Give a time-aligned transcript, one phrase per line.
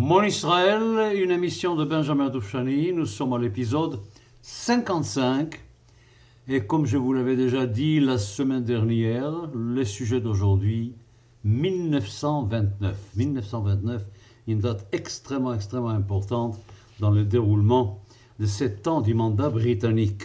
[0.00, 2.92] Mon Israël, une émission de Benjamin Doufchani.
[2.92, 3.98] Nous sommes à l'épisode
[4.42, 5.60] 55.
[6.46, 10.94] Et comme je vous l'avais déjà dit la semaine dernière, le sujet d'aujourd'hui,
[11.42, 12.96] 1929.
[13.16, 14.06] 1929,
[14.46, 16.60] une date extrêmement, extrêmement importante
[17.00, 18.00] dans le déroulement
[18.38, 20.22] de sept ans du mandat britannique.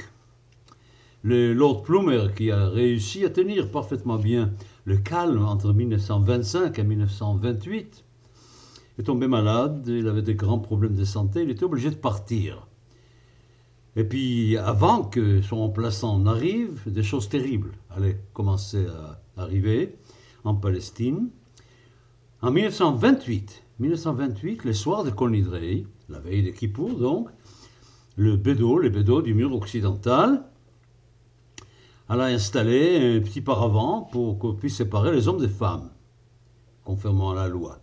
[1.24, 4.52] Le Lord Plumer, qui a réussi à tenir parfaitement bien
[4.86, 8.04] le calme entre 1925 et 1928,
[9.00, 12.68] est tombé malade, il avait des grands problèmes de santé, il était obligé de partir.
[13.96, 19.96] Et puis, avant que son remplaçant n'arrive, des choses terribles allaient commencer à arriver
[20.44, 21.30] en Palestine.
[22.42, 27.30] En 1928, 1928 le soir de Colnidrei, la veille de Kippour donc,
[28.16, 30.44] le bédo, le bédo du mur occidental,
[32.10, 35.90] elle a installé un petit paravent pour qu'on puisse séparer les hommes des femmes,
[36.84, 37.83] conformément à la loi.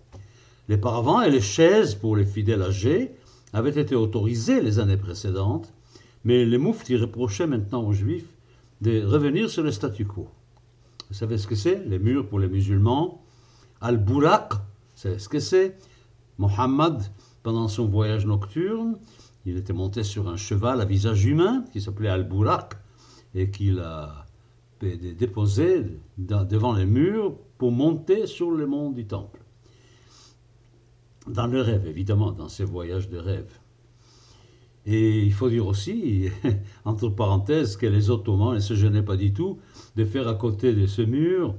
[0.71, 3.11] Les paravents et les chaises pour les fidèles âgés
[3.53, 5.75] avaient été autorisés les années précédentes,
[6.23, 8.33] mais les mouftis reprochaient maintenant aux juifs
[8.81, 10.29] de revenir sur le statu quo.
[11.09, 13.21] Vous savez ce que c'est Les murs pour les musulmans?
[13.81, 14.53] Al-Burak,
[14.95, 15.77] c'est ce que c'est?
[16.39, 17.03] Mohammed,
[17.43, 18.97] pendant son voyage nocturne,
[19.47, 22.75] il était monté sur un cheval à visage humain qui s'appelait Al-Burak
[23.35, 24.25] et qu'il a
[24.81, 25.85] déposé
[26.17, 29.41] devant les murs pour monter sur le mont du temple
[31.27, 33.51] dans le rêve, évidemment, dans ces voyages de rêve.
[34.87, 36.29] Et il faut dire aussi,
[36.85, 39.59] entre parenthèses, que les Ottomans ne se gênaient pas du tout
[39.97, 41.55] de faire à côté de ce mur,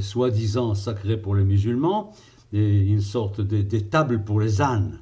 [0.00, 2.12] soi-disant sacré pour les musulmans,
[2.52, 5.00] une sorte de, table pour les ânes.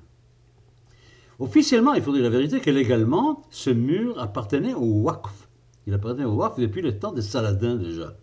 [1.38, 5.48] Officiellement, il faut dire la vérité que légalement, ce mur appartenait au Waqf.
[5.86, 8.16] Il appartenait au Waqf depuis le temps des Saladins déjà.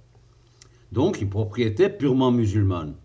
[0.91, 2.95] Donc, une propriété purement musulmane.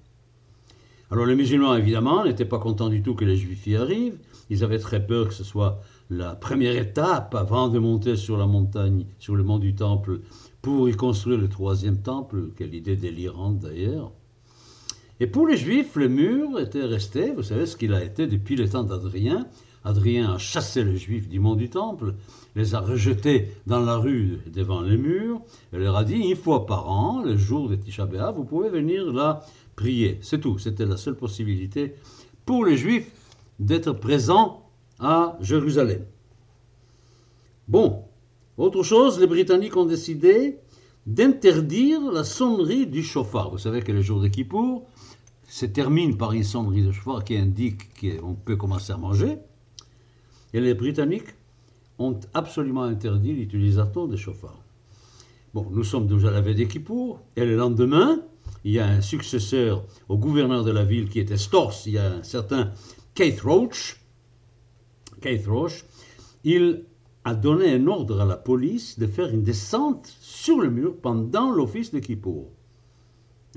[1.10, 4.18] Alors les musulmans, évidemment, n'étaient pas contents du tout que les juifs y arrivent.
[4.50, 8.46] Ils avaient très peur que ce soit la première étape avant de monter sur la
[8.46, 10.20] montagne, sur le mont du Temple,
[10.60, 12.50] pour y construire le troisième temple.
[12.56, 14.12] Quelle idée délirante d'ailleurs.
[15.20, 18.54] Et pour les juifs, le mur était resté, vous savez ce qu'il a été depuis
[18.54, 19.46] le temps d'Adrien.
[19.84, 22.14] Adrien a chassé les juifs du mont du Temple,
[22.54, 25.40] les a rejetés dans la rue devant les murs,
[25.72, 28.68] et leur a dit une fois par an, le jour de Tisha B'Av, vous pouvez
[28.68, 29.40] venir là
[29.78, 30.18] prier.
[30.22, 30.58] C'est tout.
[30.58, 31.94] C'était la seule possibilité
[32.44, 33.10] pour les Juifs
[33.60, 34.68] d'être présents
[34.98, 36.04] à Jérusalem.
[37.68, 38.02] Bon,
[38.56, 40.58] autre chose, les Britanniques ont décidé
[41.06, 43.50] d'interdire la sonnerie du chauffard.
[43.50, 44.84] Vous savez que le jour de Kippour
[45.48, 49.38] se termine par une sonnerie de chauffard qui indique qu'on peut commencer à manger.
[50.52, 51.34] Et les Britanniques
[51.98, 54.62] ont absolument interdit l'utilisation des chauffards.
[55.54, 58.20] Bon, nous sommes déjà à la veille de Kippour, et le lendemain,
[58.64, 61.98] il y a un successeur au gouverneur de la ville qui était Stors, il y
[61.98, 62.72] a un certain
[63.14, 64.00] Keith Roach.
[65.20, 65.84] Keith Roach,
[66.44, 66.84] il
[67.24, 71.50] a donné un ordre à la police de faire une descente sur le mur pendant
[71.50, 72.50] l'office de Kippour.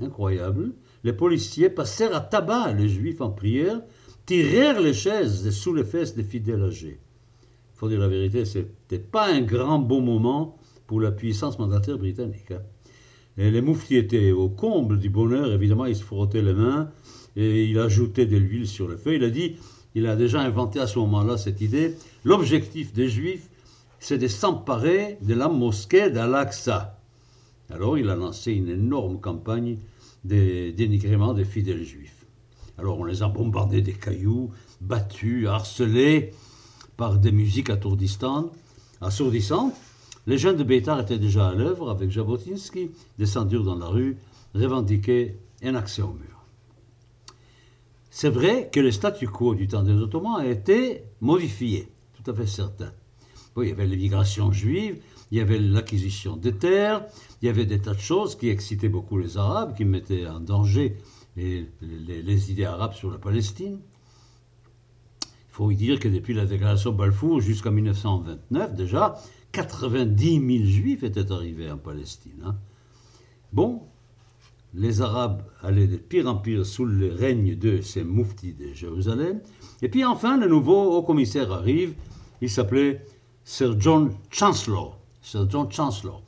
[0.00, 0.72] Incroyable.
[1.04, 3.80] Les policiers passèrent à tabac les juifs en prière,
[4.26, 7.00] tirèrent les chaises sous les fesses des fidèles âgés.
[7.74, 11.58] Il faut dire la vérité, ce n'était pas un grand bon moment pour la puissance
[11.58, 12.50] mandataire britannique.
[12.50, 12.62] Hein.
[13.38, 16.90] Et les mouftis étaient au comble du bonheur, évidemment, il se frottait les mains
[17.36, 19.14] et il ajoutait de l'huile sur le feu.
[19.14, 19.56] Il a dit,
[19.94, 23.48] il a déjà inventé à ce moment-là cette idée, l'objectif des Juifs,
[23.98, 26.98] c'est de s'emparer de la mosquée d'Al-Aqsa.
[27.70, 29.78] Alors il a lancé une énorme campagne
[30.24, 32.26] de dénigrement des fidèles juifs.
[32.78, 34.50] Alors on les a bombardés des cailloux,
[34.80, 36.32] battus, harcelés
[36.96, 38.52] par des musiques assourdissantes
[40.26, 44.18] les jeunes de Beitar étaient déjà à l'œuvre avec Jabotinsky, descendirent dans la rue,
[44.54, 46.46] revendiquaient un accès au mur.
[48.10, 52.34] C'est vrai que le statu quo du temps des Ottomans a été modifié, tout à
[52.34, 52.92] fait certain.
[53.56, 55.00] il y avait l'immigration juive,
[55.30, 57.06] il y avait l'acquisition des terres,
[57.40, 60.40] il y avait des tas de choses qui excitaient beaucoup les Arabes, qui mettaient en
[60.40, 60.98] danger
[61.36, 63.80] les, idées arabes sur la Palestine.
[65.24, 69.18] Il faut dire que depuis la déclaration Balfour jusqu'en 1929 déjà,
[69.52, 72.42] 90 000 juifs étaient arrivés en Palestine.
[72.44, 72.56] Hein.
[73.52, 73.82] Bon,
[74.74, 79.40] les Arabes allaient de pire en pire sous le règne de ces mouftis de Jérusalem.
[79.82, 81.94] Et puis enfin, le nouveau haut commissaire arrive.
[82.40, 83.04] Il s'appelait
[83.44, 84.98] Sir John Chancellor.
[85.20, 86.22] Sir John Chancellor.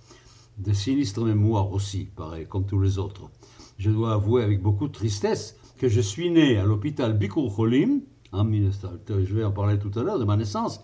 [0.59, 3.31] De sinistres mémoires aussi, pareil, comme tous les autres.
[3.79, 8.03] Je dois avouer avec beaucoup de tristesse que je suis né à l'hôpital Bikur Cholim,
[8.33, 10.81] en je vais en parler tout à l'heure, de ma naissance,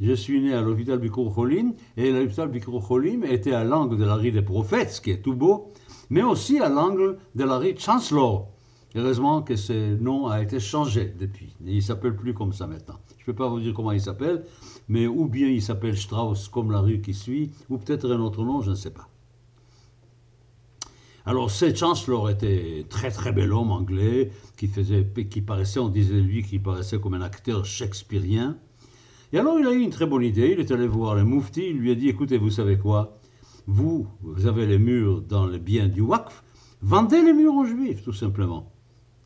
[0.00, 4.04] je suis né à l'hôpital Bikur Cholim, et l'hôpital Bikur Cholim était à l'angle de
[4.04, 5.72] la rue des Prophètes, ce qui est tout beau,
[6.10, 8.48] mais aussi à l'angle de la rue Chancellor.
[8.94, 11.54] Heureusement que ce nom a été changé depuis.
[11.64, 12.98] Il ne s'appelle plus comme ça maintenant.
[13.18, 14.44] Je ne peux pas vous dire comment il s'appelle,
[14.88, 18.44] mais ou bien il s'appelle Strauss comme la rue qui suit, ou peut-être un autre
[18.44, 19.08] nom, je ne sais pas.
[21.26, 26.20] Alors, cette Chancellor était très très bel homme anglais, qui, faisait, qui paraissait, on disait
[26.20, 28.56] lui, qu'il paraissait comme un acteur shakespearien.
[29.32, 30.50] Et alors, il a eu une très bonne idée.
[30.52, 31.68] Il est allé voir le Mufti.
[31.68, 33.18] Il lui a dit Écoutez, vous savez quoi?
[33.66, 36.42] Vous, vous avez les murs dans le bien du Waqf.
[36.80, 38.72] Vendez les murs aux Juifs, tout simplement.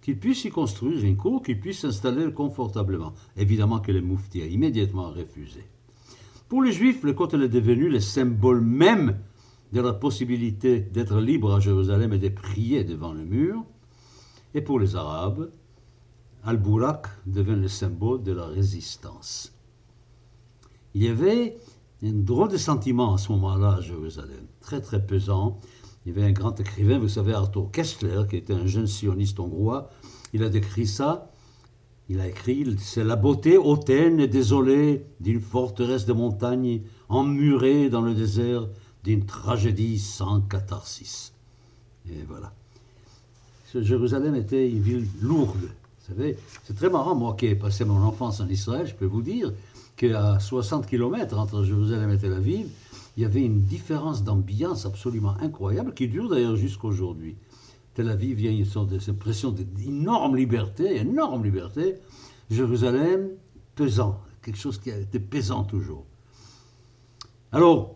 [0.01, 3.13] Qu'ils puissent y construire une cour, qu'ils puissent s'installer confortablement.
[3.37, 5.61] Évidemment que le Mufti a immédiatement refusé.
[6.49, 9.21] Pour les Juifs, le Kotel est devenu le symbole même
[9.73, 13.65] de la possibilité d'être libre à Jérusalem et de prier devant le mur.
[14.55, 15.51] Et pour les Arabes,
[16.43, 19.52] Al-Bourak devint le symbole de la résistance.
[20.95, 21.57] Il y avait
[22.03, 25.59] un drôle de sentiment à ce moment-là à Jérusalem, très très pesant.
[26.05, 29.39] Il y avait un grand écrivain, vous savez, Arthur Kessler, qui était un jeune sioniste
[29.39, 29.91] hongrois.
[30.33, 31.31] Il a décrit ça.
[32.09, 38.03] Il a écrit C'est la beauté hautaine et désolée d'une forteresse de montagne emmurée dans
[38.03, 38.69] le désert
[39.05, 41.33] d'une tragédie sans catharsis.
[42.11, 42.53] Et voilà.
[43.75, 45.63] Jérusalem était une ville lourde.
[45.63, 49.07] Vous savez, c'est très marrant, moi qui ai passé mon enfance en Israël, je peux
[49.07, 49.53] vous dire
[50.03, 52.67] qu'à 60 km entre Jérusalem et Tel Aviv,
[53.17, 57.37] il y avait une différence d'ambiance absolument incroyable qui dure d'ailleurs jusqu'aujourd'hui.
[57.95, 61.97] Tel Aviv, il y a une sorte d'impression d'énorme liberté, énorme liberté.
[62.51, 63.29] Jérusalem,
[63.77, 66.05] pesant, quelque chose qui a été pesant toujours.
[67.53, 67.95] Alors,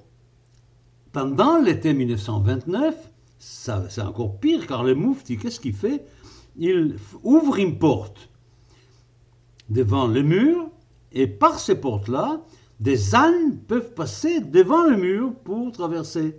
[1.12, 2.94] pendant l'été 1929,
[3.38, 6.06] c'est encore pire car le Moufti, qu'est-ce qu'il fait?
[6.56, 8.28] Il ouvre une porte
[9.68, 10.70] devant le mur
[11.16, 12.42] et par ces portes-là,
[12.78, 16.38] des ânes peuvent passer devant le mur pour traverser,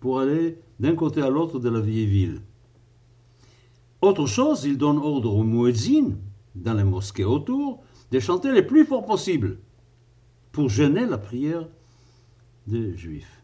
[0.00, 2.40] pour aller d'un côté à l'autre de la vieille ville.
[4.02, 6.16] Autre chose, il donne ordre aux muezzins,
[6.56, 9.58] dans les mosquées autour, de chanter le plus fort possible
[10.50, 11.68] pour gêner la prière
[12.66, 13.40] des juifs.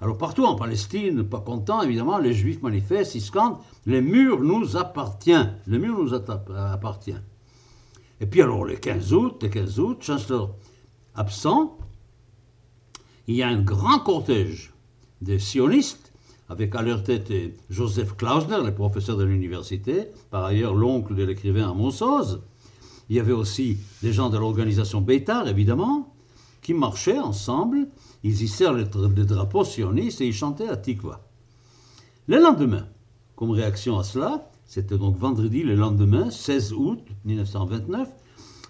[0.00, 4.78] Alors partout en Palestine, pas content, évidemment, les Juifs manifestent, ils scandent Les murs nous
[4.78, 5.56] appartiennent.
[5.66, 7.16] Le mur nous appartient.
[8.20, 10.54] Et puis alors, le 15 août, le 15 août, chancellor
[11.14, 11.78] absent,
[13.26, 14.72] il y a un grand cortège
[15.22, 16.12] de sionistes,
[16.48, 17.32] avec à leur tête
[17.70, 22.02] Joseph Klausner, le professeur de l'université, par ailleurs l'oncle de l'écrivain Amos
[23.08, 26.12] Il y avait aussi des gens de l'organisation Beitar, évidemment,
[26.60, 27.88] qui marchaient ensemble
[28.22, 31.20] ils hissèrent le, drapeau sioniste et ils chantaient à Tikva.
[32.26, 32.86] Le lendemain,
[33.34, 38.08] comme réaction à cela, c'était donc vendredi, le lendemain, 16 août 1929,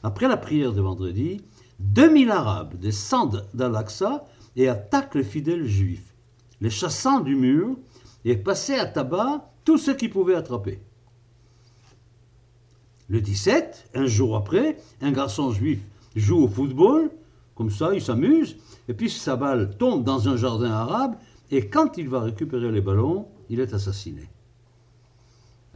[0.03, 1.43] après la prière de vendredi,
[1.79, 4.25] 2000 Arabes descendent d'Al-Aqsa
[4.57, 6.15] et attaquent les fidèles juifs,
[6.63, 7.77] les chassant du mur
[8.25, 10.81] et passaient à tabac tout ce qu'ils pouvaient attraper.
[13.11, 15.81] Le 17, un jour après, un garçon juif
[16.17, 17.11] joue au football,
[17.55, 18.57] comme ça il s'amuse,
[18.89, 21.17] et puis sa balle tombe dans un jardin arabe,
[21.51, 24.31] et quand il va récupérer les ballons, il est assassiné.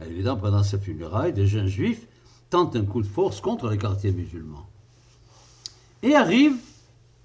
[0.03, 2.07] Évidemment, pendant ces funérailles, des jeunes juifs
[2.49, 4.67] tentent un coup de force contre les quartiers musulmans.
[6.03, 6.55] Et arrive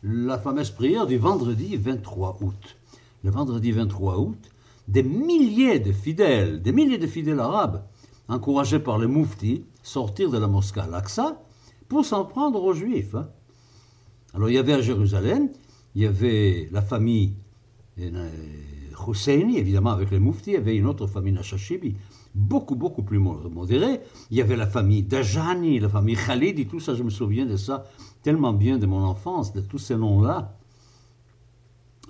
[0.02, 2.76] la fameuse prière du vendredi 23 août.
[3.24, 4.50] Le vendredi 23 août,
[4.88, 7.82] des milliers de fidèles, des milliers de fidèles arabes,
[8.28, 11.42] encouragés par les mouftis, sortirent de la mosquée Al-Aqsa
[11.88, 13.14] pour s'en prendre aux juifs.
[13.14, 13.28] Hein.
[14.32, 15.50] Alors il y avait à Jérusalem
[15.94, 17.34] il y avait la famille
[17.98, 18.28] euh,
[19.06, 21.96] Husseini, évidemment avec les mouftis, il y avait une autre famille Nashashibi,
[22.34, 24.00] beaucoup, beaucoup plus modérée.
[24.30, 27.56] Il y avait la famille Dajani, la famille Khalidi, tout ça, je me souviens de
[27.56, 27.84] ça
[28.22, 30.56] tellement bien de mon enfance, de tous ces noms-là.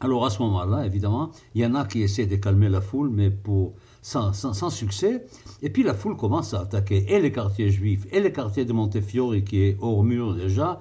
[0.00, 3.10] Alors à ce moment-là, évidemment, il y en a qui essaient de calmer la foule,
[3.10, 5.26] mais pour, sans, sans, succès.
[5.62, 8.72] Et puis la foule commence à attaquer et les quartiers juifs, et les quartiers de
[8.72, 10.80] Montefiore, qui est hors mur déjà,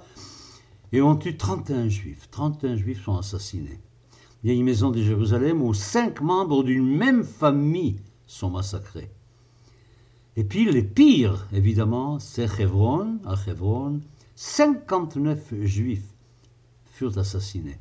[0.94, 2.30] et on tue 31 juifs.
[2.32, 3.80] 31 juifs sont assassinés.
[4.44, 9.12] Il y a une maison de Jérusalem où cinq membres d'une même famille sont massacrés.
[10.40, 14.00] Et puis les pires, évidemment, c'est Hebron, à Hebron,
[14.36, 16.16] 59 juifs
[16.86, 17.78] furent assassinés.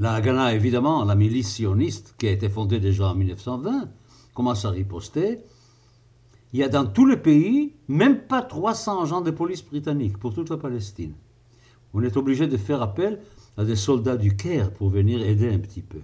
[0.00, 3.90] La Haganah, évidemment, la milice sioniste, qui a été fondée déjà en 1920,
[4.34, 5.38] commence à riposter.
[6.52, 10.34] Il y a dans tout le pays même pas 300 agents de police britanniques pour
[10.34, 11.14] toute la Palestine.
[11.94, 13.20] On est obligé de faire appel
[13.56, 16.00] à des soldats du Caire pour venir aider un petit peu.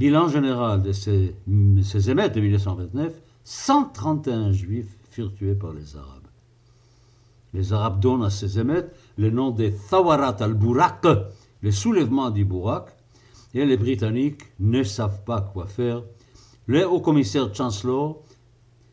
[0.00, 1.36] Bilan général de ces,
[1.82, 3.12] ces émeutes de 1929,
[3.44, 6.26] 131 juifs furent tués par les Arabes.
[7.52, 11.04] Les Arabes donnent à ces émeutes le nom de Thawarat al-Burak,
[11.60, 12.96] le soulèvement du Burak,
[13.52, 16.02] et les Britanniques ne savent pas quoi faire.
[16.66, 18.22] Le haut-commissaire Chancellor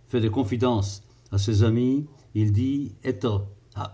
[0.10, 3.46] fait des confidences à ses amis, il dit être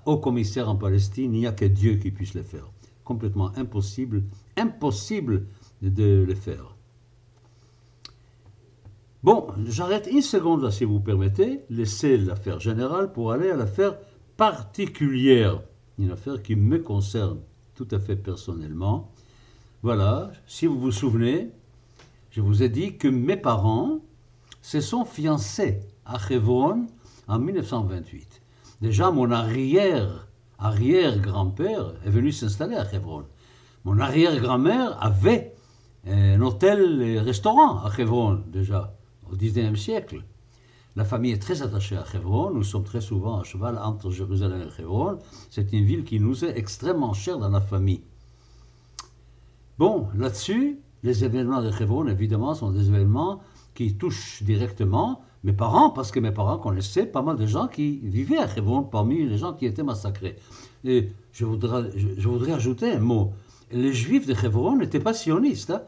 [0.08, 2.72] haut commissaire en Palestine, il n'y a que Dieu qui puisse le faire.
[3.04, 4.24] Complètement impossible,
[4.58, 5.46] impossible
[5.84, 6.73] de le faire.
[9.24, 13.96] Bon, j'arrête une seconde là, si vous permettez, laissez l'affaire générale pour aller à l'affaire
[14.36, 15.62] particulière,
[15.98, 17.40] une affaire qui me concerne
[17.74, 19.14] tout à fait personnellement.
[19.82, 21.52] Voilà, si vous vous souvenez,
[22.32, 24.00] je vous ai dit que mes parents
[24.62, 26.88] se sont fiancés à Hebron
[27.30, 28.42] en 1928.
[28.82, 30.28] Déjà, mon arrière,
[30.60, 33.24] arrière-grand-père est venu s'installer à Hebron.
[33.86, 35.56] Mon arrière-grand-mère avait
[36.06, 38.93] un hôtel et restaurant à Hebron, déjà,
[39.34, 40.24] au XIXe siècle.
[40.96, 42.52] La famille est très attachée à Hebron.
[42.52, 45.18] Nous sommes très souvent à cheval entre Jérusalem et Hebron.
[45.50, 48.04] C'est une ville qui nous est extrêmement chère dans la famille.
[49.80, 53.42] Bon, là-dessus, les événements de Hebron, évidemment, sont des événements
[53.74, 58.00] qui touchent directement mes parents, parce que mes parents connaissaient pas mal de gens qui
[58.04, 60.38] vivaient à Hebron parmi les gens qui étaient massacrés.
[60.86, 63.34] Et je voudrais, ajouter un mot.
[63.72, 65.72] Les juifs de Hebron n'étaient pas sionistes.
[65.72, 65.82] Hein.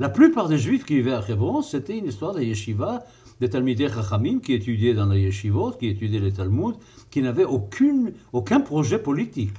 [0.00, 3.04] La plupart des juifs qui vivaient à Hebron, c'était une histoire de yeshiva,
[3.40, 6.74] des talmidei chachamim qui étudiaient dans les yeshivot, qui étudiaient les talmuds,
[7.10, 9.54] qui n'avaient aucun projet politique.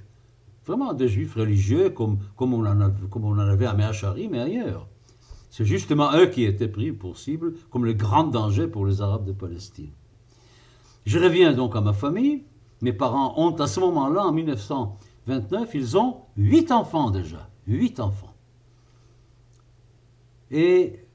[0.66, 4.88] Vraiment des juifs religieux comme, comme, on, en avait à Meachari, mais ailleurs.
[5.50, 9.26] C'est justement eux qui étaient pris pour cible comme le grand danger pour les Arabes
[9.26, 9.92] de Palestine.
[11.06, 12.44] Je reviens donc à ma famille.
[12.82, 17.50] Mes parents ont à ce moment-là, en 1929, ils ont huit enfants déjà.
[17.68, 18.35] Huit enfants.
[20.52, 21.06] Et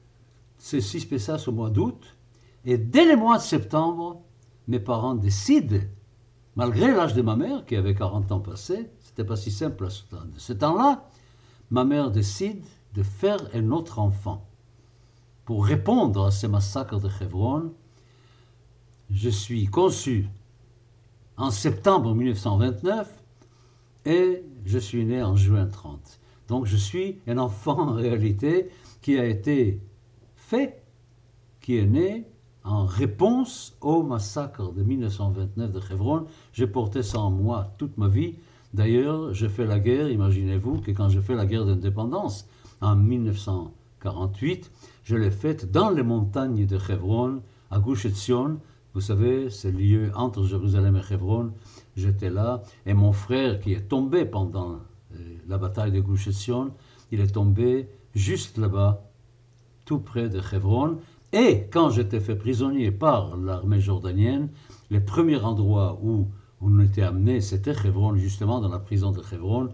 [0.57, 2.17] ceci se ça au mois d'août.
[2.65, 4.21] Et dès le mois de septembre,
[4.67, 5.79] mes parents décident,
[6.55, 9.89] malgré l'âge de ma mère, qui avait 40 ans passés, c'était pas si simple à
[10.37, 11.09] ce temps-là,
[11.69, 14.45] ma mère décide de faire un autre enfant.
[15.45, 17.73] Pour répondre à ces massacres de Hebron,
[19.09, 20.27] je suis conçu
[21.37, 23.09] en septembre 1929
[24.05, 26.19] et je suis né en juin 30.
[26.47, 28.69] Donc je suis un enfant en réalité
[29.01, 29.81] qui a été
[30.35, 30.83] fait,
[31.59, 32.27] qui est né
[32.63, 36.25] en réponse au massacre de 1929 de Hebron.
[36.53, 38.35] J'ai porté ça en moi toute ma vie.
[38.73, 42.47] D'ailleurs, j'ai fait la guerre, imaginez-vous que quand j'ai fait la guerre d'indépendance,
[42.81, 44.71] en 1948.
[45.03, 48.59] Je l'ai faite dans les montagnes de Hebron, à Gush Etzion.
[48.93, 51.53] Vous savez, le lieu entre Jérusalem et Hebron.
[51.95, 52.61] J'étais là.
[52.85, 54.79] Et mon frère, qui est tombé pendant
[55.13, 56.71] euh, la bataille de Gush Etzion,
[57.11, 59.09] il est tombé juste là-bas,
[59.85, 60.97] tout près de Hebron.
[61.33, 64.49] Et quand j'étais fait prisonnier par l'armée jordanienne,
[64.89, 66.27] le premier endroit où
[66.61, 69.69] on était amené, c'était Hebron, justement dans la prison de Hebron.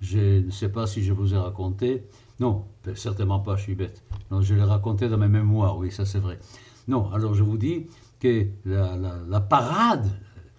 [0.00, 2.04] Je ne sais pas si je vous ai raconté,
[2.40, 2.64] non,
[2.96, 4.02] certainement pas, je suis bête.
[4.40, 6.38] Je l'ai raconté dans mes mémoires, oui, ça c'est vrai.
[6.88, 7.86] Non, alors je vous dis
[8.18, 10.10] que la, parade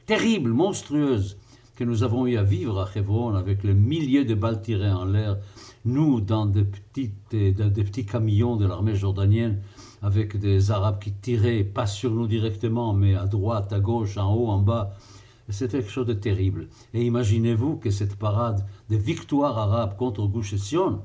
[0.06, 1.38] terrible, monstrueuse
[1.76, 5.06] que nous avons eu à vivre à Hebron avec le milliers de balles tirées en
[5.06, 5.38] l'air,
[5.86, 9.62] nous dans des, petites, dans des petits camions de l'armée jordanienne,
[10.02, 14.34] avec des Arabes qui tiraient, pas sur nous directement, mais à droite, à gauche, en
[14.34, 14.96] haut, en bas.
[15.50, 16.70] C'était quelque chose de terrible.
[16.94, 21.02] Et imaginez-vous que cette parade de victoire arabe contre Gush Sion,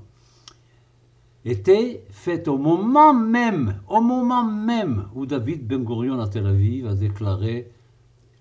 [1.44, 6.86] était faite au moment même, au moment même où David Ben Gurion à Tel Aviv
[6.86, 7.70] a déclaré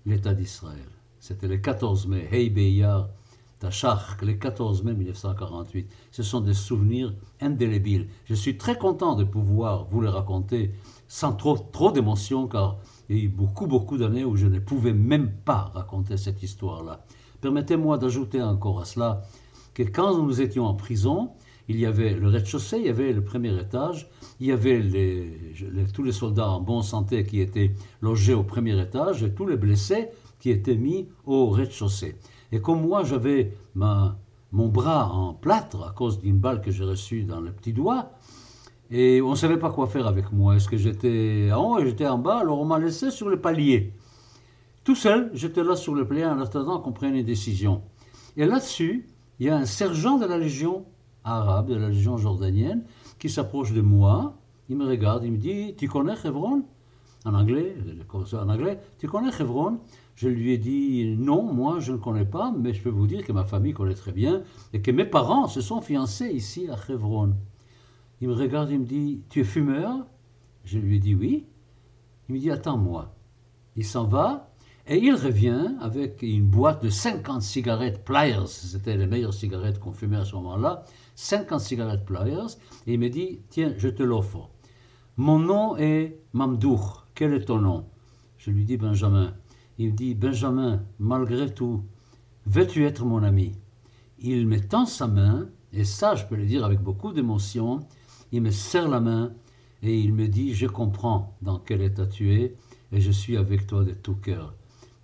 [0.04, 0.78] l'État d'Israël.
[1.20, 3.08] C'était le 14 mai, Hey Beyar
[3.58, 5.90] Tachach, le 14 mai 1948.
[6.12, 8.08] Ce sont des souvenirs indélébiles.
[8.24, 10.72] Je suis très content de pouvoir vous les raconter
[11.08, 11.92] sans trop, trop
[12.50, 16.16] car il y a eu beaucoup, beaucoup d'années où je ne pouvais même pas raconter
[16.16, 17.04] cette histoire-là.
[17.40, 19.22] Permettez-moi d'ajouter encore à cela
[19.74, 21.30] que quand nous étions en prison,
[21.68, 24.08] il y avait le rez-de-chaussée, il y avait le premier étage,
[24.40, 24.82] il y avait
[25.92, 29.56] tous les soldats en bonne santé qui étaient logés au premier étage et tous les
[29.56, 30.08] blessés
[30.40, 32.16] qui étaient mis au rez-de-chaussée.
[32.52, 37.24] Et comme moi, j'avais mon bras en plâtre à cause d'une balle que j'ai reçue
[37.24, 38.12] dans le petit doigt,
[38.90, 40.56] et on ne savait pas quoi faire avec moi.
[40.56, 42.38] Est-ce que j'étais en haut et j'étais en bas?
[42.38, 43.92] Alors on m'a laissé sur le palier.
[44.82, 47.82] Tout seul, j'étais là sur le palier en attendant qu'on prenne une décision.
[48.38, 49.06] Et là-dessus,
[49.38, 50.86] il y a un sergent de la Légion
[51.22, 52.84] arabe de la Légion jordanienne
[53.18, 54.38] qui s'approche de moi.
[54.70, 56.64] Il me regarde, il me dit Tu connais Hebron
[57.28, 59.80] En anglais, tu connais Hebron
[60.14, 63.22] Je lui ai dit Non, moi je ne connais pas, mais je peux vous dire
[63.22, 64.42] que ma famille connaît très bien
[64.72, 67.34] et que mes parents se sont fiancés ici à Hebron.
[68.22, 70.06] Il me regarde, il me dit Tu es fumeur?
[70.64, 71.44] Je lui ai dit Oui.
[72.28, 73.14] Il me dit Attends-moi.
[73.76, 74.48] Il s'en va
[74.86, 79.92] et il revient avec une boîte de 50 cigarettes Pliers, c'était les meilleures cigarettes qu'on
[79.92, 80.82] fumait à ce moment-là,
[81.14, 82.56] 50 cigarettes Pliers,
[82.86, 84.48] et il me dit, tiens, je te l'offre.
[85.18, 87.84] Mon nom est Mamdour, quel est ton nom?
[88.36, 89.34] Je lui dis Benjamin.
[89.76, 91.82] Il me dit Benjamin, malgré tout,
[92.46, 93.56] veux-tu être mon ami?
[94.20, 97.80] Il me tend sa main, et ça, je peux le dire avec beaucoup d'émotion.
[98.30, 99.32] Il me serre la main
[99.82, 102.54] et il me dit Je comprends dans quel état tu es,
[102.92, 104.54] et je suis avec toi de tout cœur.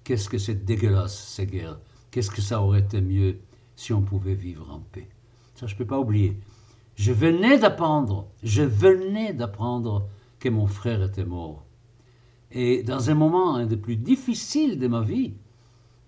[0.05, 1.81] Qu'est-ce que c'est dégueulasse, ces guerres
[2.13, 3.41] Qu'est-ce que ça aurait été mieux
[3.75, 5.09] si on pouvait vivre en paix?
[5.57, 6.39] Ça, je ne peux pas oublier.
[6.95, 10.07] Je venais d'apprendre, je venais d'apprendre
[10.39, 11.64] que mon frère était mort.
[12.55, 15.35] Et dans un moment un des plus difficiles de ma vie,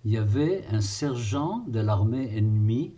[0.04, 2.94] il y avait un sergent de l'armée ennemie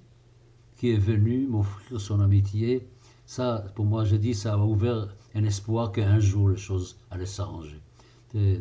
[0.76, 2.87] qui est venu m'offrir son amitié.
[3.25, 7.25] Ça, pour moi, je dis, ça a ouvert un espoir qu'un jour les choses allaient
[7.25, 7.81] s'arranger.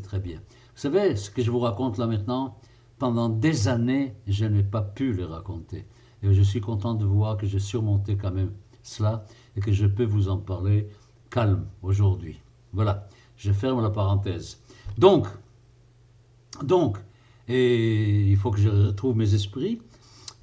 [0.03, 0.37] Très bien.
[0.37, 2.57] Vous savez, ce que je vous raconte là maintenant,
[2.97, 5.85] pendant des années, je n'ai pas pu le raconter.
[6.23, 8.53] Et je suis content de voir que j'ai surmonté quand même
[8.83, 9.25] cela
[9.57, 10.87] et que je peux vous en parler
[11.29, 12.39] calme aujourd'hui.
[12.71, 14.61] Voilà, je ferme la parenthèse.
[14.97, 15.27] Donc,
[16.63, 16.97] donc,
[17.47, 19.79] et il faut que je retrouve mes esprits.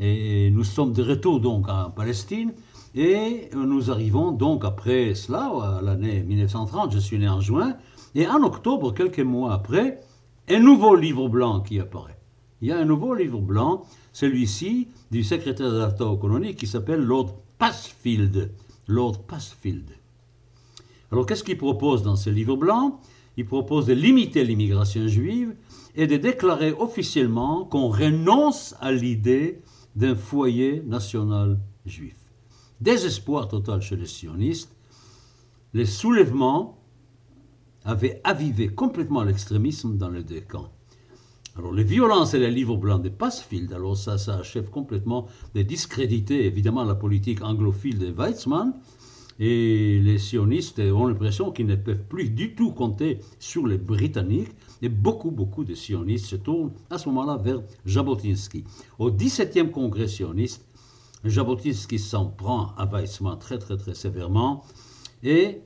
[0.00, 2.52] Et nous sommes de retour donc en Palestine.
[2.94, 7.76] Et nous arrivons donc après cela, à l'année 1930, je suis né en juin,
[8.14, 10.00] et en octobre, quelques mois après,
[10.48, 12.20] un nouveau livre blanc qui apparaît.
[12.60, 13.82] Il y a un nouveau livre blanc,
[14.12, 18.52] celui-ci du secrétaire d'État colonies qui s'appelle Lord Passfield.
[18.86, 19.90] Lord Passfield.
[21.10, 23.00] Alors qu'est-ce qu'il propose dans ce livre blanc?
[23.36, 25.54] Il propose de limiter l'immigration juive
[25.96, 29.62] et de déclarer officiellement qu'on renonce à l'idée
[29.96, 32.16] d'un foyer national juif.
[32.80, 34.74] Désespoir total chez les sionistes,
[35.72, 36.78] les soulèvements
[37.84, 40.70] avaient avivé complètement l'extrémisme dans les deux camps.
[41.56, 45.62] Alors les violences et les livres blancs de Passfield, alors ça, ça achève complètement de
[45.62, 48.74] discréditer évidemment la politique anglophile de Weizmann,
[49.38, 54.52] et les sionistes ont l'impression qu'ils ne peuvent plus du tout compter sur les Britanniques.
[54.82, 58.64] Et beaucoup, beaucoup de sionistes se tournent à ce moment-là vers Jabotinsky.
[58.98, 60.66] Au 17e congrès sioniste,
[61.24, 64.64] Jabotinsky s'en prend à Weizmann très, très, très sévèrement.
[65.22, 65.62] Et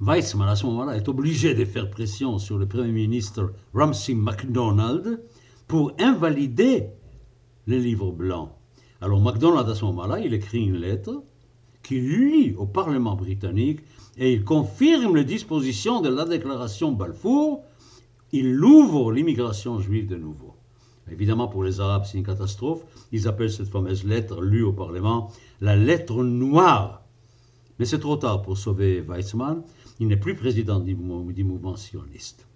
[0.00, 5.22] Weizmann, à ce moment-là, est obligé de faire pression sur le Premier ministre Ramsey MacDonald
[5.66, 6.88] pour invalider
[7.66, 8.50] les livres blancs.
[9.00, 11.22] Alors MacDonald, à ce moment-là, il écrit une lettre
[11.88, 13.80] qui lit au Parlement britannique
[14.18, 17.64] et il confirme les dispositions de la déclaration Balfour,
[18.30, 20.54] il ouvre l'immigration juive de nouveau.
[21.10, 22.84] Évidemment, pour les Arabes, c'est une catastrophe.
[23.10, 27.04] Ils appellent cette fameuse lettre lue au Parlement la lettre noire.
[27.78, 29.62] Mais c'est trop tard pour sauver Weizmann.
[29.98, 32.46] Il n'est plus président du mouvement, sioniste.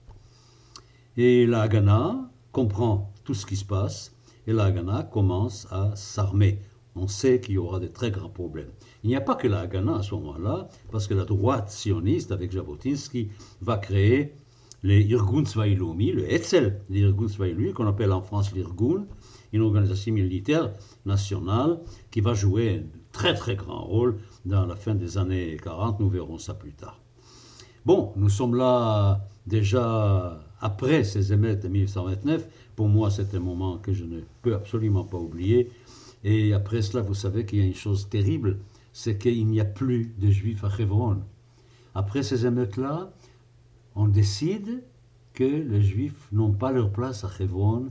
[1.17, 4.15] Et la Haganah comprend tout ce qui se passe
[4.47, 6.59] et la Haganah commence à s'armer
[6.95, 8.71] on sait qu'il y aura de très grands problèmes.
[9.03, 12.33] Il n'y a pas que la Haganah à ce moment-là, parce que la droite sioniste,
[12.33, 14.35] avec Jabotinsky, va créer
[14.83, 19.07] les Irgun le Etzel, l'Irgun Zwailumi, qu'on appelle en France l'Irgun,
[19.53, 20.73] une organisation militaire
[21.07, 21.79] nationale
[22.11, 26.09] qui va jouer un très très grand rôle dans la fin des années 40, nous
[26.09, 26.99] verrons ça plus tard.
[27.85, 32.49] Bon, nous sommes là déjà après ces émeutes de 1929.
[32.77, 35.71] Pour moi, c'est un moment que je ne peux absolument pas oublier.
[36.25, 38.59] Et après cela, vous savez qu'il y a une chose terrible,
[38.93, 41.23] c'est qu'il n'y a plus de juifs à Hebron.
[41.95, 43.13] Après ces émeutes-là,
[43.95, 44.83] on décide
[45.35, 47.91] que les juifs n'ont pas leur place à Hebron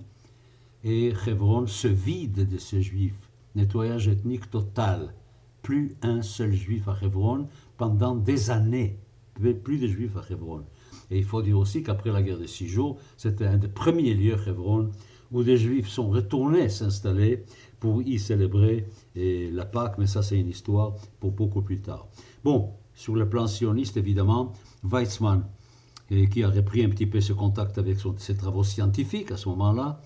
[0.84, 3.30] et Hebron se vide de ces juifs.
[3.56, 5.13] Nettoyage ethnique total.
[5.62, 8.98] Plus un seul juif à Hebron pendant des années.
[9.63, 10.63] Plus de juifs à Hebron.
[11.10, 14.13] Et il faut dire aussi qu'après la guerre des six jours, c'était un des premiers
[14.13, 14.89] lieux, Hebron,
[15.32, 17.44] où des juifs sont retournés s'installer
[17.82, 22.08] pour y célébrer la Pâque, mais ça c'est une histoire pour beaucoup plus tard.
[22.46, 25.44] Bon, sur le plan sioniste, évidemment, Weizmann,
[26.30, 30.00] qui a repris un petit peu ce contact avec ses travaux scientifiques à ce moment-là,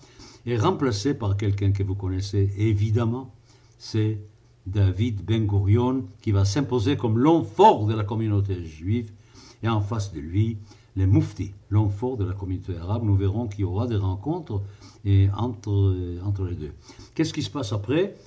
[0.45, 3.33] est remplacé par quelqu'un que vous connaissez évidemment,
[3.77, 4.19] c'est
[4.65, 9.11] David Ben Gurion, qui va s'imposer comme l'homme fort de la communauté juive,
[9.63, 10.57] et en face de lui,
[10.95, 13.03] les mouftis, l'homme fort de la communauté arabe.
[13.03, 14.61] Nous verrons qu'il y aura des rencontres
[15.03, 16.71] et entre, entre les deux.
[17.15, 18.17] Qu'est-ce qui se passe après?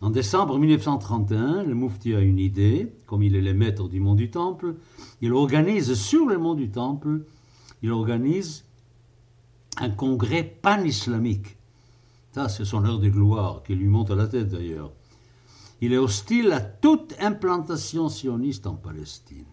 [0.00, 4.14] En décembre 1931, le Moufti a une idée, comme il est le maître du mont
[4.14, 4.76] du Temple,
[5.20, 7.24] il organise sur le mont du Temple,
[7.82, 8.64] il organise
[9.76, 11.58] un congrès pan-islamique.
[12.32, 14.92] Ça, c'est son heure de gloire qui lui monte à la tête d'ailleurs.
[15.82, 19.44] Il est hostile à toute implantation sioniste en Palestine.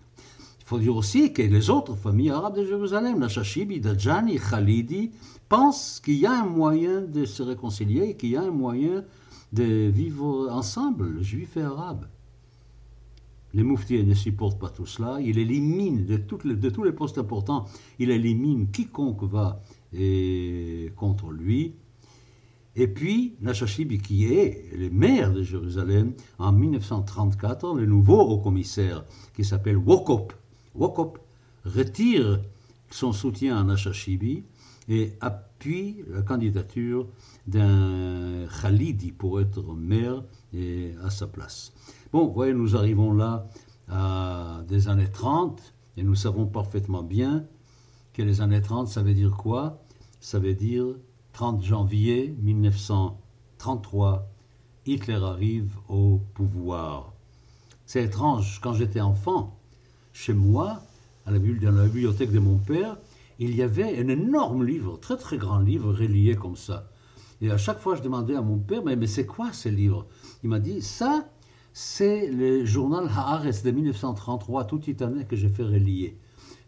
[0.65, 5.11] Il faut dire aussi que les autres familles arabes de Jérusalem, la Shashibi, Dajani, Khalidi,
[5.47, 9.03] pensent qu'il y a un moyen de se réconcilier, qu'il y a un moyen
[9.53, 12.07] de vivre ensemble, juifs et arabes.
[13.53, 15.19] les mouftis ne supportent pas tout cela.
[15.21, 17.65] Il élimine de, toutes les, de tous les postes importants,
[17.99, 19.61] il élimine quiconque va
[20.95, 21.75] contre lui.
[22.75, 29.45] Et puis, Nashashibi, qui est le maire de Jérusalem, en 1934, le nouveau haut-commissaire, qui
[29.45, 30.33] s'appelle Wokop,
[30.75, 31.19] Wokop
[31.65, 32.41] retire
[32.89, 34.43] son soutien à Nashashibi
[34.87, 37.07] et appuie la candidature
[37.47, 40.23] d'un Khalidi pour être maire
[41.03, 41.73] à sa place.
[42.11, 43.47] Bon, vous voyez, nous arrivons là
[43.89, 47.45] à des années 30 et nous savons parfaitement bien
[48.13, 49.81] que les années 30, ça veut dire quoi?
[50.19, 50.85] Ça veut dire
[51.33, 54.29] 30 janvier 1933,
[54.85, 57.13] Hitler arrive au pouvoir.
[57.85, 59.57] C'est étrange, quand j'étais enfant,
[60.15, 60.81] chez moi,
[61.25, 62.97] à la, dans la bibliothèque de mon père,
[63.37, 66.89] il y avait un énorme livre, très très grand livre, relié comme ça.
[67.41, 70.07] Et à chaque fois, je demandais à mon père, mais, mais c'est quoi ce livre?
[70.41, 71.27] Il m'a dit, ça,
[71.73, 76.17] c'est le journal Haaretz de 1933, tout titané, que j'ai fait relier.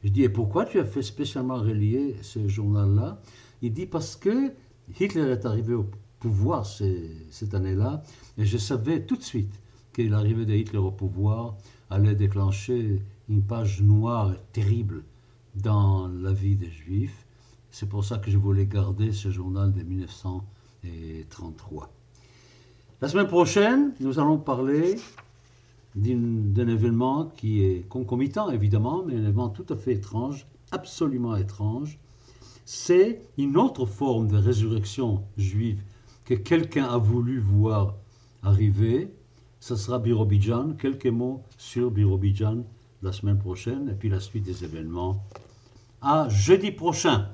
[0.04, 3.22] Je dis, et pourquoi tu as fait spécialement relier ce journal-là?
[3.62, 4.52] Il dit, parce que
[5.00, 5.86] Hitler est arrivé au
[6.20, 8.04] pouvoir cette année-là,
[8.38, 9.54] et je savais tout de suite
[9.98, 11.56] que l'arrivée de Hitler au pouvoir
[11.90, 15.04] allait déclencher une page noire terrible
[15.56, 17.26] dans la vie des Juifs.
[17.72, 21.92] C'est pour ça que je voulais garder ce journal de 1933.
[23.02, 24.98] La semaine prochaine, nous allons parler
[25.96, 31.98] d'un événement qui est concomitant, évidemment, mais un événement tout à fait étrange, absolument étrange.
[32.66, 35.82] C'est une autre forme de résurrection juive
[36.24, 37.96] que quelqu'un a voulu voir
[38.44, 39.12] arriver.
[39.68, 40.76] Ce sera Birobidjan.
[40.80, 42.64] Quelques mots sur Birobidjan
[43.02, 45.26] la semaine prochaine et puis la suite des événements
[46.02, 47.28] à jeudi prochain.